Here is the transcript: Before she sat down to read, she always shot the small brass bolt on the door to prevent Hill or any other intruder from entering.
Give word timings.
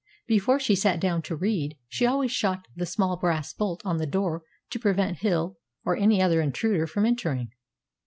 Before 0.25 0.59
she 0.59 0.75
sat 0.75 0.99
down 0.99 1.21
to 1.21 1.35
read, 1.35 1.77
she 1.87 2.07
always 2.07 2.31
shot 2.31 2.65
the 2.75 2.87
small 2.87 3.17
brass 3.17 3.53
bolt 3.53 3.83
on 3.85 3.97
the 3.97 4.07
door 4.07 4.41
to 4.71 4.79
prevent 4.79 5.19
Hill 5.19 5.57
or 5.85 5.95
any 5.95 6.19
other 6.23 6.41
intruder 6.41 6.87
from 6.87 7.05
entering. 7.05 7.51